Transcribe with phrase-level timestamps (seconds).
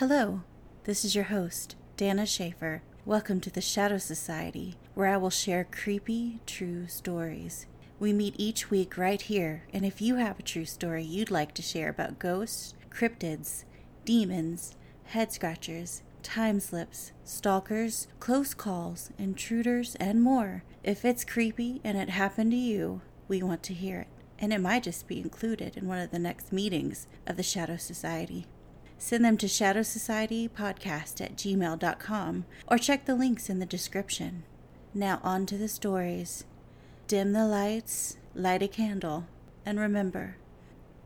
[0.00, 0.42] Hello,
[0.84, 2.82] this is your host, Dana Schaefer.
[3.06, 7.64] Welcome to the Shadow Society, where I will share creepy, true stories.
[7.98, 11.54] We meet each week right here, and if you have a true story you'd like
[11.54, 13.64] to share about ghosts, cryptids,
[14.04, 21.96] demons, head scratchers, time slips, stalkers, close calls, intruders, and more, if it's creepy and
[21.96, 24.08] it happened to you, we want to hear it.
[24.38, 27.78] And it might just be included in one of the next meetings of the Shadow
[27.78, 28.44] Society.
[28.98, 34.44] Send them to Shadow Society Podcast at gmail.com or check the links in the description.
[34.94, 36.44] Now, on to the stories.
[37.06, 39.26] Dim the lights, light a candle,
[39.64, 40.36] and remember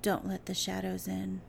[0.02, 1.42] don't let the shadows in.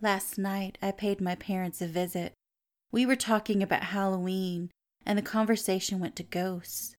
[0.00, 2.32] Last night, I paid my parents a visit.
[2.90, 4.70] We were talking about Halloween,
[5.04, 6.94] and the conversation went to ghosts.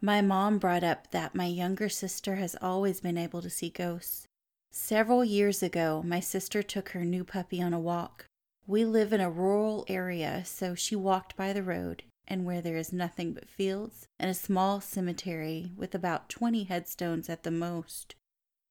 [0.00, 4.26] My mom brought up that my younger sister has always been able to see ghosts.
[4.74, 8.24] Several years ago, my sister took her new puppy on a walk.
[8.66, 12.78] We live in a rural area, so she walked by the road and where there
[12.78, 18.14] is nothing but fields and a small cemetery with about 20 headstones at the most.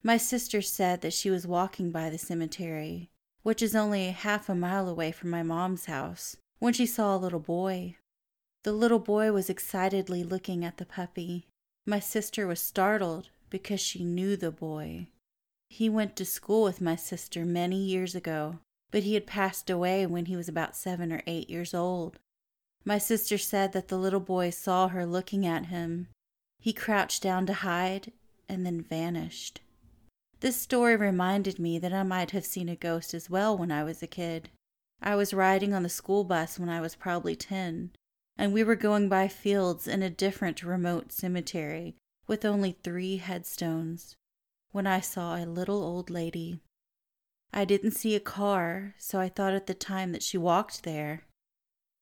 [0.02, 3.12] My sister said that she was walking by the cemetery,
[3.44, 7.20] which is only half a mile away from my mom's house, when she saw a
[7.20, 7.97] little boy.
[8.64, 11.45] The little boy was excitedly looking at the puppy.
[11.86, 15.08] My sister was startled because she knew the boy.
[15.73, 18.59] He went to school with my sister many years ago,
[18.91, 22.19] but he had passed away when he was about seven or eight years old.
[22.83, 26.09] My sister said that the little boy saw her looking at him.
[26.59, 28.11] He crouched down to hide
[28.50, 29.61] and then vanished.
[30.41, 33.85] This story reminded me that I might have seen a ghost as well when I
[33.85, 34.50] was a kid.
[35.02, 37.91] I was riding on the school bus when I was probably 10,
[38.38, 41.95] and we were going by fields in a different remote cemetery
[42.28, 44.17] with only three headstones
[44.72, 46.59] when I saw a little old lady.
[47.53, 51.23] I didn't see a car, so I thought at the time that she walked there.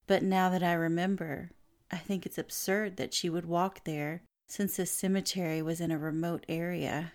[0.05, 1.51] But now that I remember,
[1.91, 5.97] I think it's absurd that she would walk there since the cemetery was in a
[5.97, 7.13] remote area.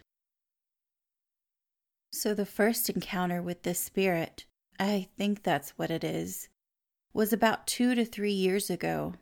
[2.12, 4.44] So the first encounter with this spirit,
[4.78, 6.48] I think that's what it is,
[7.12, 9.14] was about two to three years ago.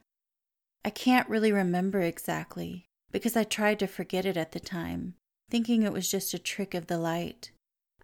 [0.85, 5.15] I can't really remember exactly because I tried to forget it at the time
[5.53, 7.51] thinking it was just a trick of the light.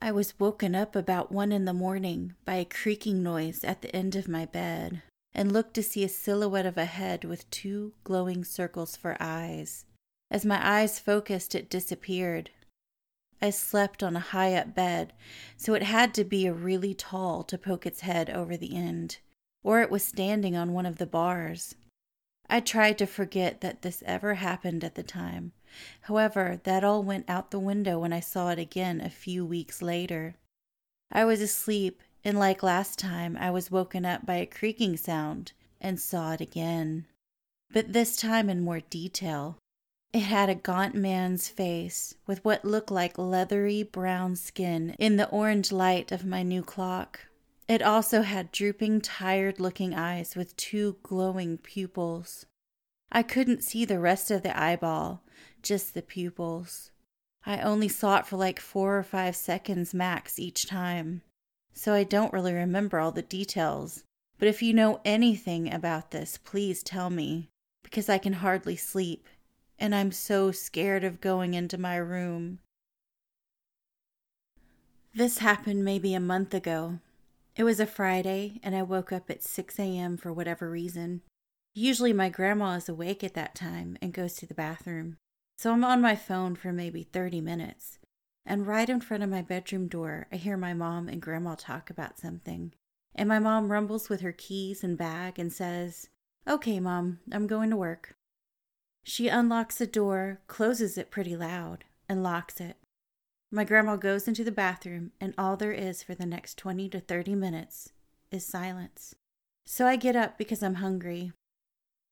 [0.02, 3.96] I was woken up about one in the morning by a creaking noise at the
[3.96, 5.00] end of my bed
[5.32, 9.86] and looked to see a silhouette of a head with two glowing circles for eyes.
[10.30, 12.50] As my eyes focused, it disappeared.
[13.40, 15.14] I slept on a high up bed,
[15.56, 19.20] so it had to be a really tall to poke its head over the end,
[19.64, 21.74] or it was standing on one of the bars.
[22.50, 25.52] I tried to forget that this ever happened at the time,
[26.02, 29.82] However, that all went out the window when I saw it again a few weeks
[29.82, 30.36] later.
[31.10, 35.52] I was asleep, and like last time, I was woken up by a creaking sound
[35.80, 37.06] and saw it again.
[37.70, 39.58] But this time in more detail.
[40.12, 45.28] It had a gaunt man's face with what looked like leathery brown skin in the
[45.28, 47.20] orange light of my new clock.
[47.68, 52.46] It also had drooping, tired looking eyes with two glowing pupils.
[53.12, 55.22] I couldn't see the rest of the eyeball,
[55.68, 56.90] just the pupils.
[57.44, 61.20] I only saw it for like four or five seconds max each time,
[61.74, 64.02] so I don't really remember all the details.
[64.38, 67.50] But if you know anything about this, please tell me,
[67.82, 69.28] because I can hardly sleep,
[69.78, 72.60] and I'm so scared of going into my room.
[75.14, 77.00] This happened maybe a month ago.
[77.56, 80.16] It was a Friday, and I woke up at 6 a.m.
[80.16, 81.20] for whatever reason.
[81.74, 85.16] Usually, my grandma is awake at that time and goes to the bathroom.
[85.58, 87.98] So I'm on my phone for maybe 30 minutes,
[88.46, 91.90] and right in front of my bedroom door, I hear my mom and grandma talk
[91.90, 92.74] about something.
[93.12, 96.10] And my mom rumbles with her keys and bag and says,
[96.46, 98.14] Okay, mom, I'm going to work.
[99.02, 102.76] She unlocks the door, closes it pretty loud, and locks it.
[103.50, 107.00] My grandma goes into the bathroom, and all there is for the next 20 to
[107.00, 107.90] 30 minutes
[108.30, 109.16] is silence.
[109.66, 111.32] So I get up because I'm hungry.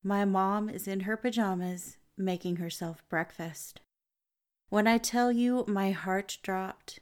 [0.03, 3.81] My mom is in her pajamas making herself breakfast.
[4.69, 7.01] When I tell you my heart dropped,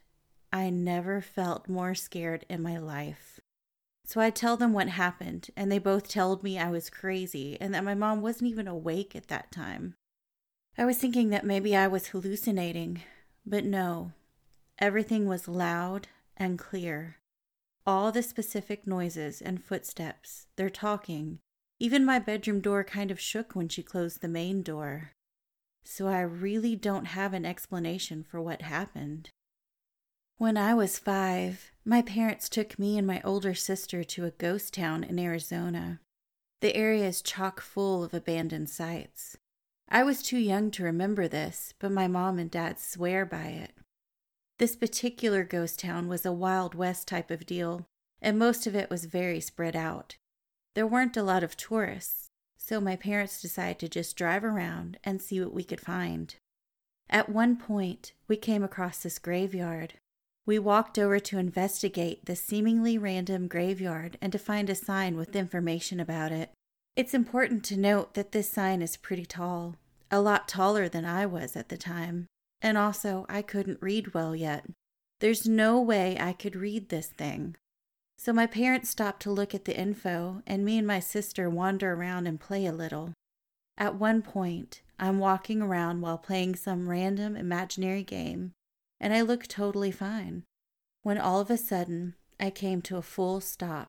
[0.53, 3.41] I never felt more scared in my life.
[4.07, 7.75] So I tell them what happened, and they both told me I was crazy and
[7.75, 9.95] that my mom wasn't even awake at that time.
[10.77, 13.03] I was thinking that maybe I was hallucinating,
[13.47, 14.13] but no.
[14.79, 17.17] Everything was loud and clear.
[17.87, 21.39] All the specific noises and footsteps, their talking,
[21.85, 25.11] even my bedroom door kind of shook when she closed the main door.
[25.85, 29.29] So I really don't have an explanation for what happened.
[30.39, 34.73] When I was five, My parents took me and my older sister to a ghost
[34.73, 36.01] town in Arizona.
[36.63, 39.37] The area is chock full of abandoned sites.
[39.91, 43.73] I was too young to remember this, but my mom and dad swear by it.
[44.59, 47.85] This particular ghost town was a Wild West type of deal,
[48.23, 50.17] and most of it was very spread out.
[50.75, 55.23] There weren't a lot of tourists, so my parents decided to just drive around and
[55.23, 56.35] see what we could find.
[57.09, 59.95] At one point, we came across this graveyard.
[60.47, 65.37] We walked over to investigate the seemingly random graveyard and to find a sign with
[65.37, 66.51] information about it.
[66.97, 69.77] It's important to note that this sign is pretty tall,
[70.11, 72.27] a lot taller than I was at the time,
[72.61, 74.65] and also I couldn't read well yet.
[75.21, 77.57] There's no way I could read this thing.
[78.17, 81.93] So my parents stop to look at the info, and me and my sister wander
[81.93, 83.13] around and play a little.
[83.77, 88.53] At one point, I'm walking around while playing some random imaginary game,
[89.01, 90.45] and I look totally fine.
[91.03, 93.89] When all of a sudden, I came to a full stop.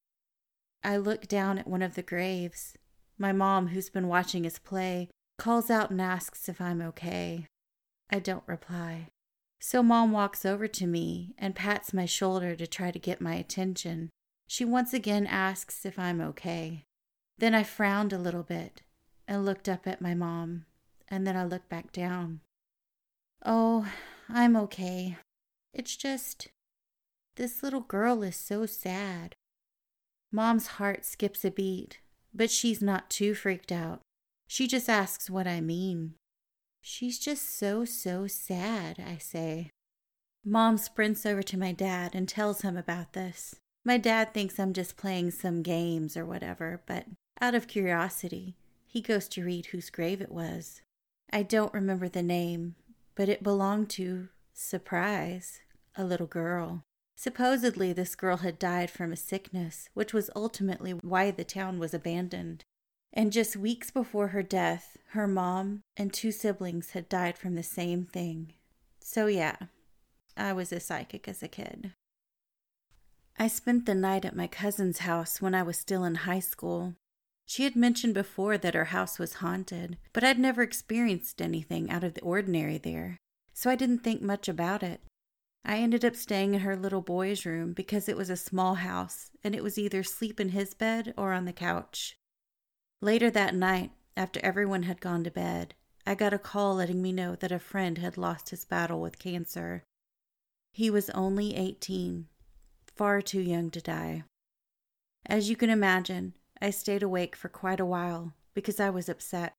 [0.83, 2.75] I look down at one of the graves.
[3.18, 7.48] My mom, who's been watching us play, calls out and asks if I'm okay.
[8.12, 9.07] I don't reply.
[9.62, 13.36] So mom walks over to me and pats my shoulder to try to get my
[13.36, 14.10] attention.
[14.47, 16.83] She once again asks if I'm okay.
[17.38, 18.81] Then I frowned a little bit
[19.27, 20.65] and looked up at my mom,
[21.09, 22.42] and then I looked back down.
[23.44, 23.88] Oh,
[24.30, 25.18] I'm okay.
[25.74, 26.47] It's just,
[27.36, 29.36] this little girl is so sad.
[30.31, 32.00] Mom's heart skips a beat,
[32.33, 34.01] but she's not too freaked out.
[34.47, 36.15] She just asks what I mean.
[36.81, 39.71] She's just so, so sad, I say.
[40.45, 43.56] Mom sprints over to my dad and tells him about this.
[43.87, 47.05] My dad thinks I'm just playing some games or whatever, but
[47.39, 48.55] out of curiosity,
[48.87, 50.81] he goes to read whose grave it was.
[51.31, 52.73] I don't remember the name,
[53.13, 55.59] but it belonged to, surprise,
[55.95, 56.81] a little girl.
[57.15, 61.93] Supposedly, this girl had died from a sickness, which was ultimately why the town was
[61.93, 62.63] abandoned.
[63.13, 67.63] And just weeks before her death, her mom and two siblings had died from the
[67.63, 68.53] same thing.
[68.99, 69.57] So, yeah,
[70.35, 71.93] I was a psychic as a kid.
[73.37, 76.95] I spent the night at my cousin's house when I was still in high school.
[77.45, 82.03] She had mentioned before that her house was haunted, but I'd never experienced anything out
[82.03, 83.17] of the ordinary there,
[83.53, 85.01] so I didn't think much about it.
[85.65, 89.31] I ended up staying in her little boy's room because it was a small house
[89.43, 92.17] and it was either sleep in his bed or on the couch.
[93.01, 95.73] Later that night, after everyone had gone to bed,
[96.05, 99.19] I got a call letting me know that a friend had lost his battle with
[99.19, 99.83] cancer.
[100.71, 102.27] He was only 18,
[102.95, 104.24] far too young to die.
[105.25, 109.53] As you can imagine, I stayed awake for quite a while because I was upset.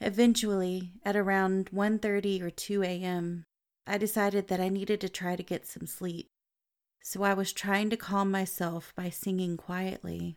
[0.00, 3.44] Eventually, at around 1:30 or 2 a.m.,
[3.86, 6.28] I decided that I needed to try to get some sleep.
[7.02, 10.36] So I was trying to calm myself by singing quietly.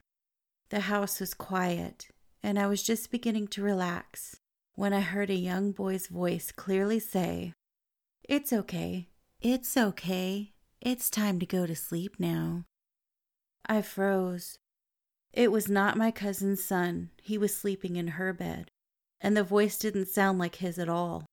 [0.69, 2.09] The house was quiet,
[2.44, 4.39] and I was just beginning to relax
[4.75, 7.53] when I heard a young boy's voice clearly say,
[8.24, 9.09] It's okay.
[9.41, 10.53] It's okay.
[10.81, 12.65] It's time to go to sleep now.
[13.65, 14.57] I froze
[15.31, 17.11] it was not my cousin's son.
[17.21, 18.71] He was sleeping in her bed,
[19.21, 21.25] and the voice didn't sound like his at all.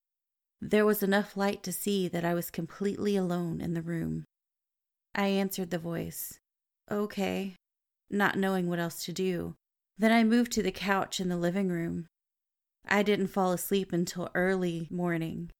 [0.60, 4.24] There was enough light to see that I was completely alone in the room.
[5.14, 6.38] I answered the voice,
[6.90, 7.54] Okay,
[8.10, 9.54] not knowing what else to do.
[9.98, 12.06] Then I moved to the couch in the living room.
[12.86, 15.50] I didn't fall asleep until early morning,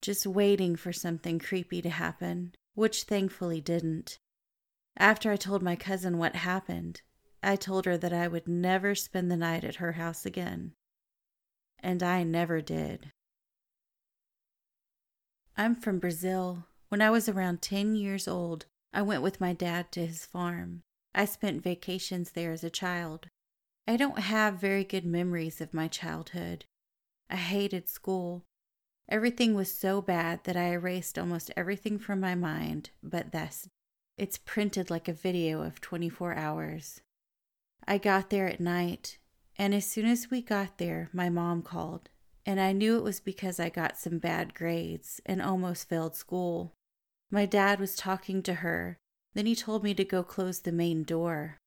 [0.00, 4.18] just waiting for something creepy to happen, which thankfully didn't.
[4.96, 7.02] After I told my cousin what happened,
[7.42, 10.72] I told her that I would never spend the night at her house again.
[11.80, 13.10] And I never did.
[15.56, 16.66] I'm from Brazil.
[16.88, 20.82] When I was around 10 years old, I went with my dad to his farm.
[21.14, 23.28] I spent vacations there as a child.
[23.86, 26.64] I don't have very good memories of my childhood.
[27.28, 28.44] I hated school.
[29.08, 33.68] Everything was so bad that I erased almost everything from my mind but this.
[34.16, 37.00] It's printed like a video of 24 hours.
[37.86, 39.18] I got there at night,
[39.56, 42.08] and as soon as we got there, my mom called,
[42.46, 46.72] and I knew it was because I got some bad grades and almost failed school.
[47.30, 48.98] My dad was talking to her,
[49.34, 51.58] then he told me to go close the main door.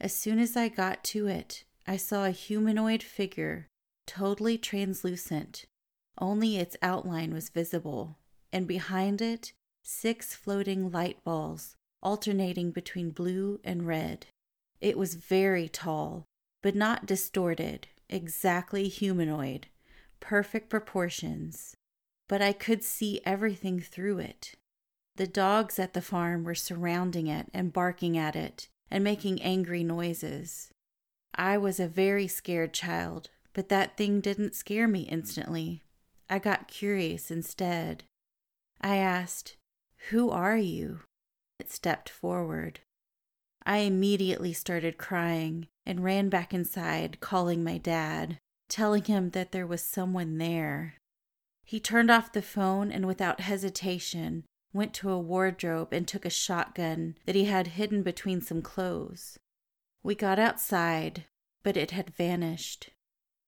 [0.00, 3.68] As soon as I got to it, I saw a humanoid figure,
[4.06, 5.64] totally translucent.
[6.18, 8.18] Only its outline was visible,
[8.52, 9.52] and behind it,
[9.82, 14.26] six floating light balls, alternating between blue and red.
[14.80, 16.26] It was very tall,
[16.62, 19.68] but not distorted, exactly humanoid,
[20.20, 21.74] perfect proportions.
[22.28, 24.54] But I could see everything through it.
[25.16, 29.82] The dogs at the farm were surrounding it and barking at it and making angry
[29.82, 30.70] noises.
[31.34, 35.82] I was a very scared child, but that thing didn't scare me instantly.
[36.28, 38.04] I got curious instead.
[38.80, 39.56] I asked,
[40.10, 41.00] Who are you?
[41.58, 42.80] It stepped forward.
[43.64, 48.38] I immediately started crying and ran back inside, calling my dad,
[48.68, 50.94] telling him that there was someone there.
[51.64, 56.30] He turned off the phone and, without hesitation, went to a wardrobe and took a
[56.30, 59.38] shotgun that he had hidden between some clothes.
[60.02, 61.26] We got outside,
[61.62, 62.90] but it had vanished.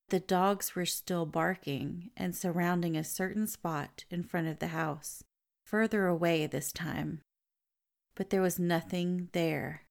[0.08, 5.24] The dogs were still barking and surrounding a certain spot in front of the house,
[5.64, 7.22] further away this time.
[8.14, 9.82] But there was nothing there.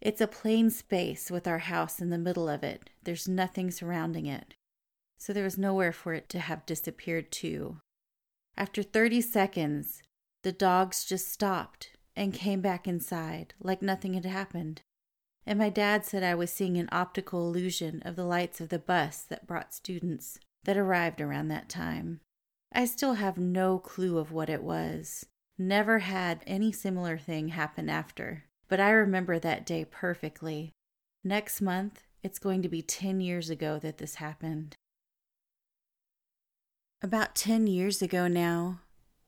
[0.00, 2.90] It's a plain space with our house in the middle of it.
[3.02, 4.54] There's nothing surrounding it.
[5.18, 7.80] So there was nowhere for it to have disappeared to.
[8.56, 10.02] After 30 seconds,
[10.42, 14.82] the dogs just stopped and came back inside like nothing had happened.
[15.48, 18.78] And my dad said I was seeing an optical illusion of the lights of the
[18.78, 22.20] bus that brought students that arrived around that time.
[22.70, 25.24] I still have no clue of what it was.
[25.56, 30.72] Never had any similar thing happen after, but I remember that day perfectly.
[31.24, 34.76] Next month, it's going to be 10 years ago that this happened.
[37.00, 38.80] About 10 years ago now,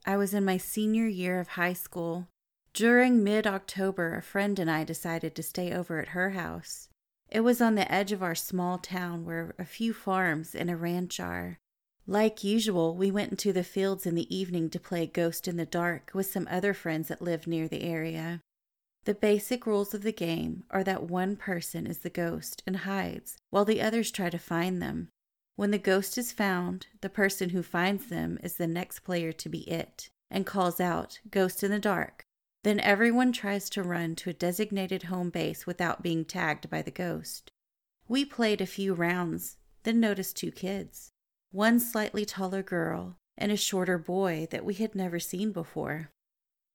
[0.05, 2.27] I was in my senior year of high school.
[2.73, 6.87] During mid October, a friend and I decided to stay over at her house.
[7.29, 10.77] It was on the edge of our small town where a few farms and a
[10.77, 11.57] ranch are.
[12.07, 15.65] Like usual, we went into the fields in the evening to play Ghost in the
[15.65, 18.41] Dark with some other friends that live near the area.
[19.03, 23.37] The basic rules of the game are that one person is the ghost and hides,
[23.49, 25.09] while the others try to find them.
[25.55, 29.49] When the ghost is found, the person who finds them is the next player to
[29.49, 32.25] be it and calls out, Ghost in the dark.
[32.63, 36.91] Then everyone tries to run to a designated home base without being tagged by the
[36.91, 37.51] ghost.
[38.07, 41.11] We played a few rounds, then noticed two kids
[41.51, 46.09] one slightly taller girl and a shorter boy that we had never seen before.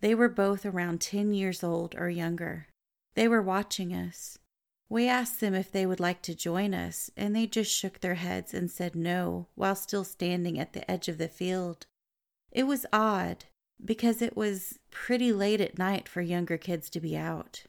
[0.00, 2.69] They were both around 10 years old or younger.
[3.14, 4.38] They were watching us.
[4.88, 8.14] We asked them if they would like to join us, and they just shook their
[8.16, 11.87] heads and said no while still standing at the edge of the field.
[12.52, 13.47] It was odd
[13.85, 17.64] because it was pretty late at night for younger kids to be out.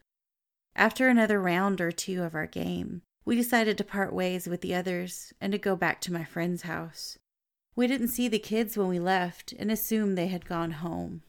[0.76, 4.74] After another round or two of our game, we decided to part ways with the
[4.74, 7.18] others and to go back to my friend's house.
[7.76, 11.24] We didn't see the kids when we left and assumed they had gone home.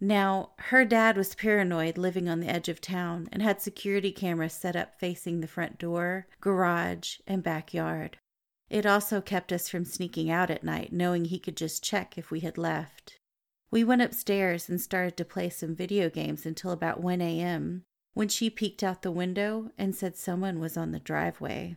[0.00, 4.52] Now, her dad was paranoid living on the edge of town and had security cameras
[4.52, 8.16] set up facing the front door, garage, and backyard.
[8.68, 12.30] It also kept us from sneaking out at night, knowing he could just check if
[12.30, 13.18] we had left.
[13.72, 17.82] We went upstairs and started to play some video games until about 1 a.m.,
[18.14, 21.76] when she peeked out the window and said someone was on the driveway.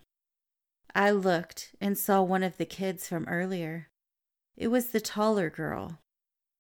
[0.94, 3.90] I looked and saw one of the kids from earlier.
[4.56, 6.00] It was the taller girl,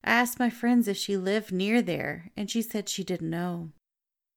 [0.05, 3.71] I asked my friends if she lived near there, and she said she didn't know.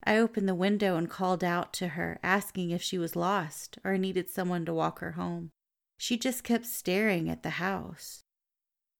[0.02, 3.98] I opened the window and called out to her, asking if she was lost or
[3.98, 5.50] needed someone to walk her home.
[5.98, 8.22] She just kept staring at the house.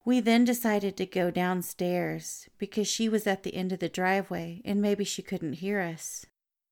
[0.09, 4.59] We then decided to go downstairs because she was at the end of the driveway
[4.65, 6.25] and maybe she couldn't hear us.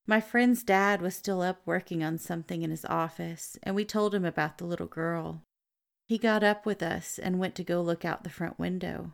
[0.07, 4.15] My friend's dad was still up working on something in his office, and we told
[4.15, 5.43] him about the little girl.
[6.07, 9.13] He got up with us and went to go look out the front window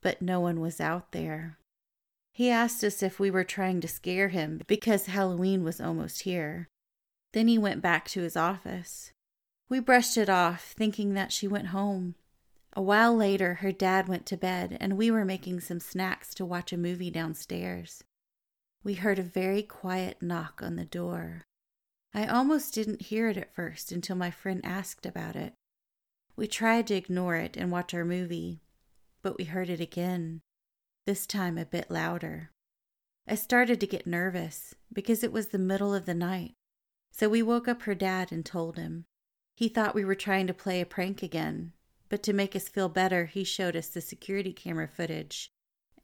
[0.00, 1.58] but no one was out there.
[2.32, 6.70] He asked us if we were trying to scare him because Halloween was almost here.
[7.34, 9.12] Then he went back to his office.
[9.68, 12.14] We brushed it off, thinking that she went home.
[12.76, 16.44] A while later, her dad went to bed, and we were making some snacks to
[16.44, 18.02] watch a movie downstairs.
[18.82, 21.44] We heard a very quiet knock on the door.
[22.12, 25.54] I almost didn't hear it at first until my friend asked about it.
[26.36, 28.60] We tried to ignore it and watch our movie,
[29.22, 30.40] but we heard it again,
[31.06, 32.50] this time a bit louder.
[33.26, 36.54] I started to get nervous because it was the middle of the night,
[37.12, 39.04] so we woke up her dad and told him.
[39.56, 41.72] He thought we were trying to play a prank again,
[42.08, 45.50] but to make us feel better, he showed us the security camera footage,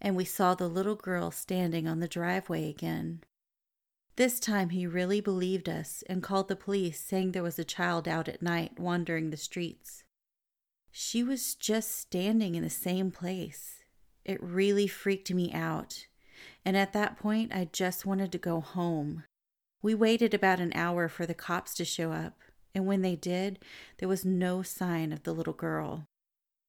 [0.00, 3.22] and we saw the little girl standing on the driveway again.
[4.16, 8.06] This time he really believed us and called the police, saying there was a child
[8.06, 10.04] out at night wandering the streets.
[10.90, 13.82] She was just standing in the same place.
[14.24, 16.06] It really freaked me out.
[16.64, 19.24] And at that point, I just wanted to go home.
[19.82, 22.40] We waited about an hour for the cops to show up,
[22.74, 23.58] and when they did,
[23.98, 26.06] there was no sign of the little girl.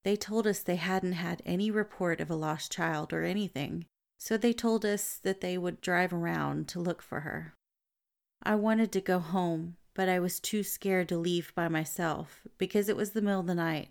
[0.04, 3.86] They told us they hadn't had any report of a lost child or anything,
[4.18, 7.54] so they told us that they would drive around to look for her.
[8.44, 12.90] I wanted to go home, but I was too scared to leave by myself because
[12.90, 13.90] it was the middle of the night.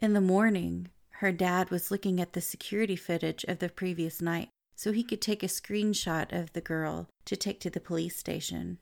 [0.00, 0.88] In the morning,
[1.20, 5.22] her dad was looking at the security footage of the previous night so he could
[5.22, 8.78] take a screenshot of the girl to take to the police station.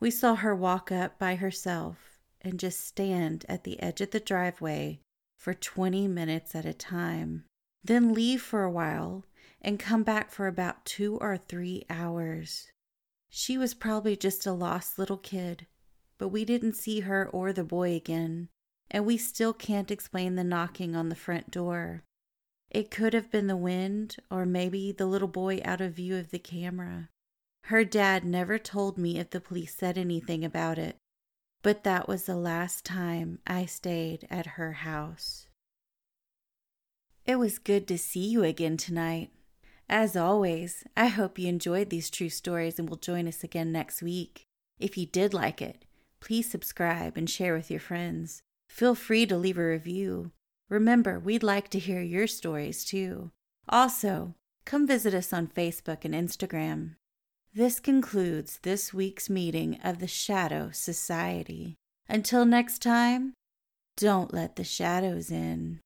[0.00, 4.20] We saw her walk up by herself and just stand at the edge of the
[4.20, 5.00] driveway
[5.36, 7.44] for 20 minutes at a time,
[7.82, 9.24] then leave for a while
[9.60, 12.70] and come back for about two or three hours.
[13.28, 15.66] She was probably just a lost little kid,
[16.16, 18.48] but we didn't see her or the boy again,
[18.90, 22.04] and we still can't explain the knocking on the front door.
[22.70, 26.30] It could have been the wind, or maybe the little boy out of view of
[26.30, 27.08] the camera.
[27.64, 30.96] Her dad never told me if the police said anything about it,
[31.62, 35.48] but that was the last time I stayed at her house.
[37.26, 39.30] It was good to see you again tonight.
[39.86, 44.02] As always, I hope you enjoyed these true stories and will join us again next
[44.02, 44.46] week.
[44.78, 45.84] If you did like it,
[46.20, 48.42] please subscribe and share with your friends.
[48.68, 50.32] Feel free to leave a review.
[50.68, 53.30] Remember, we'd like to hear your stories too.
[53.68, 54.34] Also,
[54.64, 56.96] come visit us on Facebook and Instagram.
[57.54, 61.76] This concludes this week's meeting of the Shadow Society.
[62.08, 63.32] Until next time,
[63.96, 65.80] don't let the shadows in.